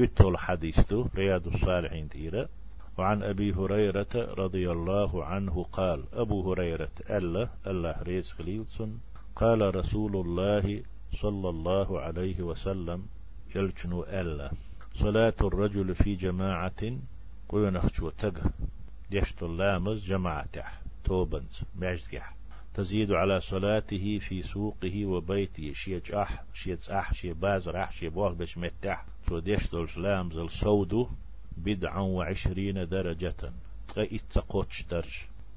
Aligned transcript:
اتول 0.00 0.38
حديث 0.38 0.92
رياض 0.92 1.46
الصالحين 1.46 2.08
تيرا 2.08 2.48
وعن 2.98 3.22
أبي 3.22 3.52
هريرة 3.52 4.14
رضي 4.14 4.70
الله 4.70 5.24
عنه 5.24 5.62
قال 5.72 6.04
أبو 6.12 6.52
هريرة 6.52 6.90
ألا 7.10 7.48
الله 7.66 8.02
ريز 8.02 8.30
خليلسون 8.30 9.00
قال 9.36 9.74
رسول 9.76 10.16
الله 10.16 10.82
صلى 11.22 11.48
الله 11.48 12.00
عليه 12.00 12.42
وسلم 12.42 13.06
يلجنو 13.54 14.02
ألا. 14.02 14.50
صلاة 14.94 15.34
الرجل 15.40 15.94
في 15.94 16.14
جماعة 16.14 16.82
قينخشو 17.48 18.10
تق 18.10 18.42
يشت 19.10 19.42
اللامز 19.42 20.04
جماعته 20.04 20.64
توبنز 21.04 21.62
معجزح 21.78 22.36
تزيد 22.74 23.12
على 23.12 23.40
صلاته 23.40 24.18
في 24.18 24.42
سوقه 24.42 25.06
وبيته 25.06 25.72
شي 25.74 26.00
أح 26.22 26.44
شي 26.54 26.76
أح 26.90 27.14
شي 27.14 27.32
بازرح 27.32 27.92
شي 27.92 28.08
بوغ 28.08 28.32
بش 28.32 28.58
متح. 28.58 29.04
سو 29.28 29.38
ديش 29.38 29.70
دولش 29.70 29.98
لامز 29.98 30.38
الصودو 30.38 31.08
بدعا 31.56 32.00
وعشرين 32.00 32.88
درجة. 32.88 33.52
تغي 33.88 34.16
إتقوتش 34.16 34.84
درج 34.90 35.12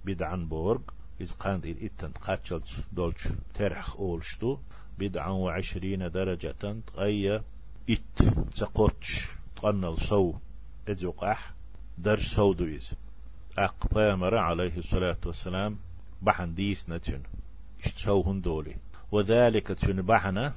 بدعا 0.06 0.36
بورغ. 0.36 0.82
إذ 1.22 1.32
قاند 1.32 1.66
إل 1.66 1.84
إتن 1.84 2.12
قاتشلت 2.12 2.68
دولش 2.94 3.28
ترح 3.54 3.96
أولشتو 4.00 4.58
بدعا 5.00 5.30
وعشرين 5.30 6.12
درجة. 6.12 6.82
تغي 6.88 7.42
إت 7.90 8.24
تقوتش 8.58 9.28
تغنى 9.56 9.88
الصو 9.88 10.34
إذوق 10.90 11.24
أح 11.24 11.54
درج 11.98 12.24
سودو 12.36 12.66
إذ. 12.66 12.84
أق 13.58 13.94
بامر 13.94 14.38
عليه 14.38 14.78
الصلاة 14.78 15.22
والسلام 15.26 15.78
بحن 16.22 16.54
ديس 16.54 16.90
نتن 16.90 17.22
اشتشوهن 17.86 18.42
دولي. 18.42 18.76
وذلك 19.12 19.68
تن 19.68 20.02
بحنا 20.02 20.54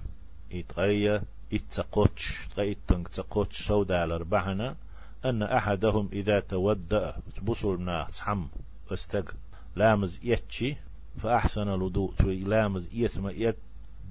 تغي 2.56 2.72
إتنك 2.72 3.08
تقوتش 3.08 3.68
سودالر 3.68 4.22
بحنا 4.22 4.76
أن 5.24 5.42
أحدهم 5.42 6.08
إذا 6.12 6.40
تودأ 6.40 7.16
بصر 7.42 7.76
ناس 7.76 8.20
حم 8.20 8.46
أستق 8.92 9.34
لامز 9.76 10.20
يتشي 10.22 10.76
فأحسن 11.22 11.68
الوضوء 11.68 12.12
لامز 12.22 12.88
يسمى 12.92 13.32
يت 13.32 13.56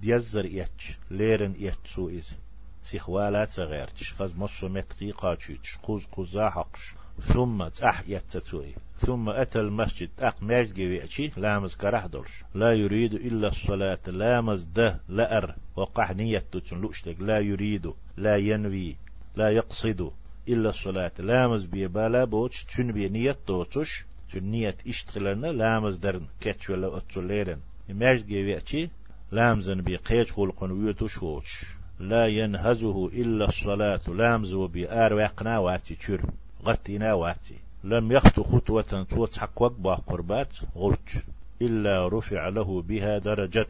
ديزر 0.01 0.45
يتش 0.45 0.97
ليرن 1.11 1.55
يتش 1.59 1.95
سو 1.95 2.09
إز 2.09 2.33
سيخوالات 2.83 3.51
صغيرتش 3.51 4.13
خز 4.13 4.35
مصر 4.35 4.69
متقي 4.69 5.11
قاتشيتش 5.11 5.77
قوز 5.83 6.05
قوزا 6.05 6.49
حقش. 6.49 6.93
ثم 7.21 7.67
تح 7.67 8.03
يتتوي 8.07 8.73
ثم 8.97 9.29
أتى 9.29 9.59
المسجد. 9.59 10.09
أق 10.19 10.43
ماجد 10.43 10.73
جويتشي 10.73 11.31
لامز 11.37 11.75
كره 11.75 12.07
دولش 12.07 12.43
لا 12.55 12.73
يريد 12.73 13.13
إلا 13.13 13.47
الصلاة. 13.47 13.99
لامز 14.07 14.63
ده 14.63 14.99
لأر 15.09 15.55
وقح 15.75 16.11
نيتو 16.11 16.59
لا 17.19 17.39
يريد. 17.39 17.91
لا 18.17 18.37
ينوي. 18.37 18.95
لا 19.35 19.49
يقصد. 19.49 20.11
إلا 20.49 20.69
الصلاة. 20.69 21.11
لامز 21.19 21.65
بي 21.65 21.87
بالا 21.87 22.23
بوش 22.23 22.63
تشن 22.63 22.91
بي 22.91 23.09
نيت 23.09 23.37
دوتش 23.47 24.05
تشن 24.29 24.43
نيت 24.43 24.87
إشتغلنا. 24.87 25.47
لامز 25.47 25.97
درن. 25.97 26.27
كتش 26.41 26.69
ولا 26.69 26.97
اتوليرن 26.97 27.59
يماج 27.89 28.25
جيويتشي 28.25 28.89
لامزن 29.31 29.81
بي 29.81 29.95
قيج 29.95 30.29
خلقن 30.29 30.71
ويتوش 30.71 31.23
ووش 31.23 31.65
لا 31.99 32.25
ينهزه 32.27 33.07
إلا 33.07 33.45
الصلاة. 33.45 34.01
لامز 34.07 34.53
وبي 34.53 34.91
آر 34.91 35.13
وقنا 35.13 35.59
واتي 35.59 35.95
غتنا 36.65 37.13
واتي. 37.13 37.55
لم 37.83 38.11
يخطو 38.11 38.43
خطوة 38.43 39.03
توت 39.09 39.37
حق 39.37 39.61
وقبا 39.61 39.95
قربات 39.95 40.57
غلط 40.75 41.09
إلا 41.61 42.07
رفع 42.07 42.49
له 42.49 42.81
بها 42.81 43.17
درجة. 43.17 43.67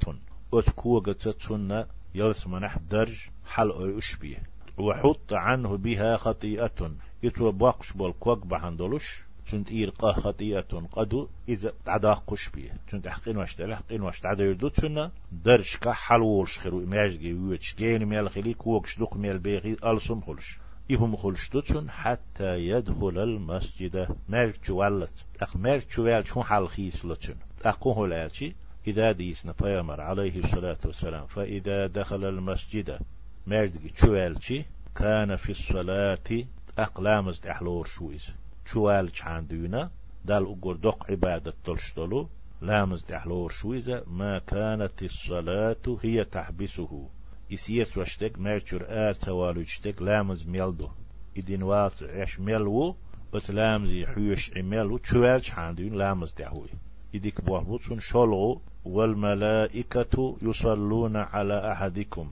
أتكوغة 0.54 1.12
تتسنة 1.12 1.86
يلسمنح 2.16 2.78
درج 2.78 3.16
حل 3.46 3.98
أشبيه 3.98 4.38
وحط 4.78 5.34
عنه 5.34 5.78
بها 5.78 6.18
خطيئة. 6.18 6.92
يتو 7.24 7.52
باقش 7.52 7.94
بالكوك 7.94 8.46
بحندلوش 8.46 9.24
تنت 9.52 9.72
إيرقا 9.72 10.14
خطيئة 10.14 10.88
قدو 10.92 11.28
إذا 11.50 11.74
عدا 11.88 12.14
قش 12.14 12.50
بيه 12.54 12.72
تنت 12.90 13.08
أحقين 13.08 13.38
واش 13.38 13.56
حقين 13.62 14.02
واش 14.02 14.26
عدا 14.26 14.44
يردو 14.44 14.68
تنا 14.68 15.12
درش 15.32 15.78
كا 15.78 15.92
حلوش 15.92 16.60
خيرو 16.60 16.84
إماج 16.84 17.12
جي 17.12 17.34
ويتش 17.34 17.76
جين 17.76 18.06
ميال 18.06 18.30
خلي 18.30 18.54
كوكش 18.54 19.00
دوق 19.00 19.18
ميال 19.18 19.40
بيغي 19.40 19.78
ألسم 19.86 20.22
خلش. 20.22 20.60
إهم 20.92 21.16
خلش 21.16 21.50
دوتن 21.50 21.90
حتى 21.90 22.58
يدخل 22.68 23.18
المسجد. 23.18 24.08
مال 24.30 24.54
جوالت 24.66 25.26
أخ 25.42 25.58
مال 25.58 25.82
جوال 25.98 26.28
شون 26.28 26.44
حال 26.44 26.70
خيس 26.70 27.06
لتن 27.06 27.36
أقوه 27.66 28.06
الآتي 28.06 28.56
إذا 28.88 29.12
ديسنا 29.12 29.54
بيامر 29.62 30.02
عليه 30.02 30.40
الصلاة 30.40 30.78
والسلام 30.86 31.26
فإذا 31.26 31.88
دخل 31.88 32.26
المسجد 32.26 33.00
مردك 33.48 33.92
تشوالشي 33.92 34.66
كان 34.96 35.36
في 35.36 35.50
الصلاة 35.50 36.46
أقلامز 36.78 37.48
أحلور 37.48 37.86
شويز 37.86 38.28
تشوالش 38.66 39.24
عندنا 39.24 39.90
دال 40.26 40.44
أقول 40.44 40.82
دق 40.82 41.12
عبادة 41.12 41.54
تلشتلو 41.66 42.30
لامز 42.62 43.04
تحلور 43.06 43.50
شويزة 43.50 44.04
ما 44.08 44.40
كانت 44.40 45.04
الصلاة 45.04 45.98
هي 46.04 46.24
تحبسه. 46.24 47.10
يسيس 47.52 47.98
وشتك 47.98 48.40
مرشور 48.40 48.82
آر 48.90 49.14
توالو 49.14 49.64
شتك 49.64 50.02
لامز 50.02 50.48
ميلدو 50.48 50.90
إدين 51.38 51.64
وات 51.64 52.04
عش 52.04 52.40
ميلو 52.40 52.96
بس 53.34 53.52
لامز 53.52 53.92
يحوش 53.92 54.52
عملو 54.58 54.98
تشوالش 54.98 55.52
عندنا 55.52 55.96
لامز 55.96 56.34
تحوي 56.34 56.70
إديك 57.16 57.42
بوحبوتون 57.42 58.00
شلغو 58.00 58.62
والملائكة 58.86 60.38
يصلون 60.42 61.16
على 61.16 61.72
أحدكم 61.72 62.32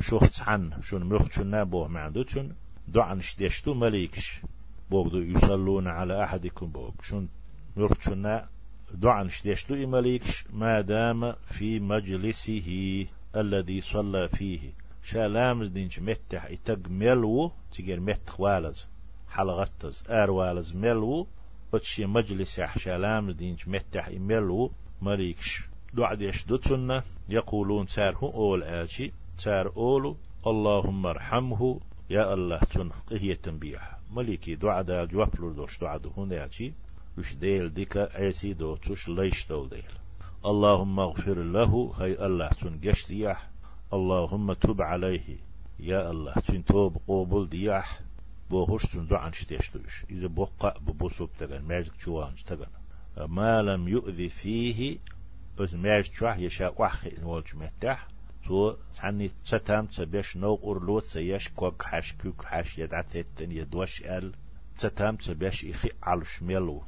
شوخت 0.00 0.40
حن 0.40 0.82
شون 0.82 1.04
مخت 1.04 1.32
شون 1.32 1.46
نابو 1.46 1.88
معدوتشون 1.88 2.54
دعن 2.88 3.20
شديشتو 3.20 3.74
مليكش 3.74 4.40
بوغدو 4.90 5.18
يصلون 5.18 5.86
على 5.88 6.24
أحدكم 6.24 6.66
بوغ 6.66 6.90
شون 7.02 7.28
مخت 7.76 8.00
شون 8.02 8.40
دعن 8.94 9.28
شديشتو 9.28 9.74
مليكش 9.74 10.44
ما 10.52 10.80
دام 10.80 11.32
في 11.32 11.80
مجلسه 11.80 13.06
الذي 13.36 13.80
صلى 13.80 14.28
فيه. 14.28 14.70
شالامز 15.02 15.70
دينش 15.70 15.98
متح 15.98 16.44
اتق 16.44 16.88
ملو 16.88 17.52
تجير 17.72 18.00
متح 18.00 18.40
والز 18.40 18.86
حلغتز 19.28 20.04
آر 20.10 20.30
والز 20.30 20.76
ملو 20.76 21.26
وتشي 21.72 22.06
مجلس 22.06 22.60
شالامز 22.76 23.34
دينش 23.34 23.68
متح 23.68 24.08
ملو 24.08 24.70
مليكش. 25.02 25.68
دعد 25.94 26.20
يشدتنا 26.20 27.02
يقولون 27.28 27.86
سارهم 27.86 28.32
أول 28.32 28.62
آشي 28.62 29.12
تار 29.44 29.72
أولو 29.76 30.16
اللهم 30.46 31.06
ارحمه 31.06 31.80
يا 32.10 32.34
الله 32.34 32.58
تن 32.58 32.88
قهية 32.88 33.34
تنبيح 33.34 33.98
مليكي 34.12 34.54
دعا 34.54 34.82
دا 34.82 35.04
جواب 35.04 35.40
لردوش 35.40 35.80
دعا 35.80 35.96
دو 35.96 36.10
هون 36.10 36.32
ياتي 36.32 36.72
وش 37.18 37.34
ديل 37.34 37.74
ديكا 37.74 38.16
عيسي 38.16 38.52
دو 38.52 38.76
توش 38.76 39.08
ليش 39.08 39.46
دو 39.48 39.66
ديل. 39.66 40.05
اللهم 40.46 41.00
اغفر 41.00 41.42
له. 41.42 41.94
هاي 41.98 42.26
الله 42.26 42.48
تن 42.48 42.80
جش 42.80 43.06
دياح. 43.08 43.50
اللهم 43.92 44.52
تب 44.52 44.82
عليه. 44.82 45.38
يا 45.80 46.10
الله 46.10 46.34
تن 46.34 46.64
توب 46.64 46.96
قوبل 47.06 47.48
دياح. 47.48 48.00
بوهوش 48.50 48.86
تن 48.86 49.06
دعا 49.06 49.28
نشتيش 49.28 49.70
دوش 49.74 50.04
إذا 50.10 50.26
بوقع 50.26 50.74
ببوسوب 50.78 51.30
تغن. 51.38 51.62
ماجك 51.62 51.92
جوان 52.06 52.34
تغن. 52.46 52.66
ما 53.28 53.62
لم 53.62 53.88
يؤذي 53.88 54.28
فيه 54.28 54.98
بس 55.58 55.74
ماجك 55.74 56.14
شوح 56.14 56.38
يشاء 56.38 56.82
وحخي 56.82 57.10
نولج 57.20 57.56
متاح 57.56 58.08
تو 58.46 58.76
تعني 58.96 59.30
تتام 59.50 59.86
تبيش 59.86 60.36
نو 60.36 60.54
أرلو 60.64 61.00
تسيش 61.00 61.48
كوك 61.48 61.82
حش 61.82 62.12
كوك 62.22 62.44
حش 62.44 62.78
يدعتتن 62.78 63.52
يدوش 63.52 64.02
أل. 64.02 64.32
تتام 64.78 65.16
تبيش 65.16 65.64
إخي 65.64 65.90
علش 66.02 66.42
ميلو. 66.42 66.82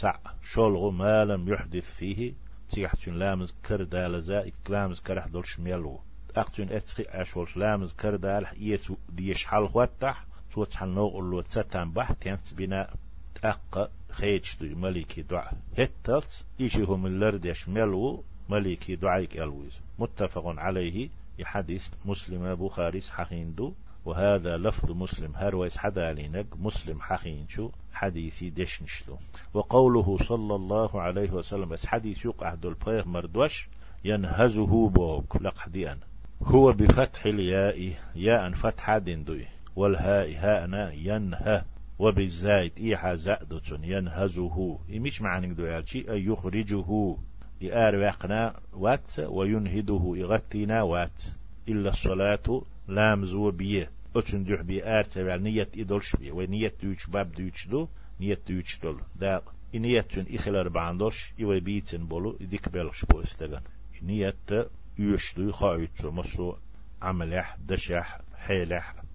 تع 0.00 0.18
شولغو 0.42 0.90
ما 0.90 1.24
لم 1.24 1.48
يحدث 1.48 1.94
فيه. 1.98 2.45
تيحتون 2.70 3.18
لامز 3.18 3.54
كردال 3.66 4.22
زا 4.22 4.46
إكلامز 4.46 5.00
كرح 5.00 5.26
دولش 5.26 5.60
ميلو. 5.60 6.00
أقتون 6.36 6.68
أتخي 6.72 7.02
أشولش 7.08 7.56
لامز 7.56 7.92
كردال 7.92 8.46
إيس 8.46 8.92
ديش 9.08 9.44
حال 9.44 9.68
خواتح. 9.68 10.24
تو 10.52 10.64
تحل 10.64 10.88
نو 10.88 11.18
أرلو 11.18 11.40
تتام 11.40 11.92
بح 11.92 12.12
تنت 12.12 12.54
بنا 12.54 12.94
تأق 13.42 13.90
خيج 14.10 14.44
دو 14.60 14.78
ملكي 14.78 15.22
دعا. 15.22 15.52
هتلت 15.78 16.44
إيشي 16.60 16.82
هم 16.82 17.06
اللردش 17.06 17.68
ميلو 17.68 18.24
ملكي 18.48 18.96
دعايك 18.96 19.36
ألويز. 19.36 19.78
متفق 19.98 20.42
عليه. 20.46 21.08
يحدث 21.38 21.82
مسلم 22.04 22.54
بخاري 22.54 23.00
حخيندو 23.00 23.74
وهذا 24.06 24.56
لفظ 24.56 24.92
مسلم. 24.92 25.32
هرويس 25.36 25.78
حدا 25.78 26.12
لينك 26.12 26.46
مسلم 26.56 27.00
حخينشو 27.00 27.70
حديثي 27.92 28.50
دشنشلو 28.50 29.18
وقوله 29.54 30.16
صلى 30.28 30.54
الله 30.54 31.00
عليه 31.00 31.30
وسلم 31.30 31.68
بس 31.68 31.86
حديث 31.86 32.24
يقع 32.24 32.54
دول 32.54 32.76
بيغ 32.86 33.08
مردوش 33.08 33.68
ينهزه 34.04 34.88
بوك. 34.88 35.36
لقحديان 35.42 35.98
هو 36.42 36.72
بفتح 36.72 37.26
الياء 37.26 37.92
ياء 38.16 38.50
فتح 38.50 38.98
دندوي 38.98 39.46
والهاء 39.76 40.34
هاءنا 40.36 40.92
ينهى 40.92 41.62
وبالزايد 41.98 42.72
إيحا 42.78 43.14
زائدة 43.14 43.62
ينهزه. 43.82 44.78
إيش 44.90 45.22
معنى 45.22 45.54
دو 45.54 45.66
أي 45.66 46.24
يخرجه. 46.24 47.16
وقنا 47.62 48.54
وات 48.72 49.18
وينهده. 49.18 50.12
يغتينا 50.16 50.82
وات. 50.82 51.22
إلا 51.68 51.88
الصلاة 51.90 52.62
لامز 52.88 53.34
وبيه 53.34 53.90
أتن 54.16 54.44
دوح 54.44 54.62
بي 54.62 54.84
آرتبال 54.84 55.42
نية 55.42 55.68
إدولش 55.76 56.16
بي 56.16 56.30
ونية 56.30 56.72
دوش 56.82 57.06
باب 57.06 57.32
دوش 57.32 57.68
دو 57.68 57.88
نية 58.20 58.38
دوش 58.48 58.78
دول. 58.82 59.00
دا 59.16 59.42
إنيتن 59.74 60.26
إخلال 60.34 60.70
باندوش 60.70 61.32
إيوه 61.38 61.58
بيتن 61.60 62.06
بولو 62.06 62.36
إديك 62.40 62.68
بلش 62.68 63.04
بو 63.04 63.20
استغن 63.20 63.60
نية 64.02 64.34
يشدو 64.98 65.52
خايتو 65.52 66.10
مسو 66.10 66.54
عملح 67.02 67.56
دشح 67.68 68.20
حيلح 68.36 69.05